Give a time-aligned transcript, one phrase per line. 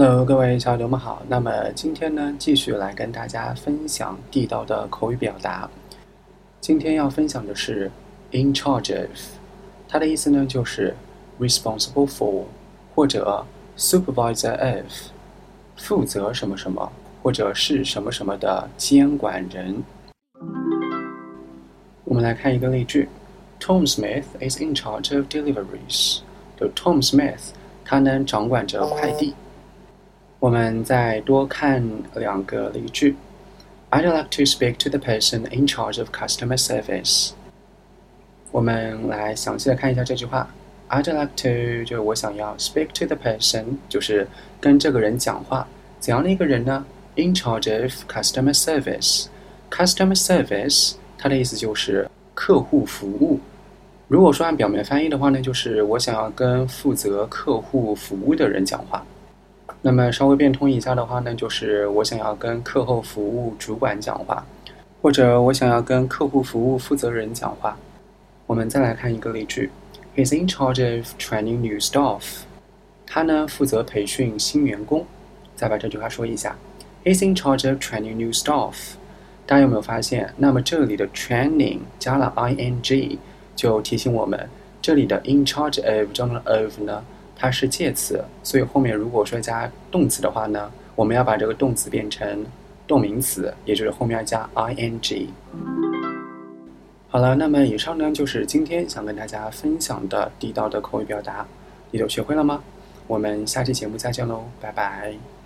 [0.00, 1.20] Hello，各位小朋友们好。
[1.26, 5.68] 那么今天呢，继续来跟大家分享地道的口语表达。
[6.60, 7.90] 今天要分享的是
[8.30, 9.10] in charge of，
[9.88, 10.94] 它的意思呢就是
[11.40, 12.44] responsible for
[12.94, 13.44] 或者
[13.76, 14.84] supervisor of，
[15.76, 19.82] 负责什么什么或者是什么什么的监管人。
[22.04, 23.08] 我们来看一个例句
[23.58, 26.20] ：Tom Smith is in charge of deliveries。
[26.56, 27.48] 就 Tom Smith，
[27.84, 29.34] 他呢掌管着快递。
[30.40, 31.84] 我们再多看
[32.14, 33.16] 两个例句。
[33.90, 37.30] I'd like to speak to the person in charge of customer service。
[38.52, 40.48] 我们来详细的看一下这句话。
[40.90, 44.28] I'd like to 就是我想要 speak to the person 就是
[44.60, 45.66] 跟这个人讲话。
[45.98, 46.86] 怎样的一个人呢
[47.16, 49.26] ？In charge of customer service。
[49.72, 53.40] Customer service 它的意思就是客户服务。
[54.06, 59.04] 如果说按表面翻译的话呢，就是我想要跟负责客户服务的人讲话。
[59.80, 64.44] 那么稍微变通一下的话呢，就是我想要跟课后服务主管讲话，
[65.00, 67.78] 或者我想要跟客户服务负责人讲话。
[68.46, 69.70] 我们再来看一个例句
[70.16, 72.40] ：He's in charge of training new staff。
[73.06, 75.06] 他呢负责培训新员工。
[75.54, 76.56] 再把这句话说一下
[77.04, 78.74] ：He's in charge of training new staff。
[79.46, 80.34] 大家有没有发现？
[80.36, 83.18] 那么这里的 training 加了 ing，
[83.54, 84.48] 就提醒我们
[84.82, 87.04] 这里的 in charge of 中的 of 呢？
[87.38, 92.44] 它是介词，所以后面如果说加动词的话呢，我们要把这个动词变成
[92.86, 95.26] 动名词，也就是后面要加 ing。
[97.08, 101.46] 好了，那么以上呢就是今天想跟大家分享的地道的口语表达，
[101.92, 102.60] 你都学会了吗？
[103.06, 105.37] 我们下期节目再见喽，拜拜。